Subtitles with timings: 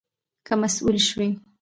[0.45, 1.29] که مسؤول شوې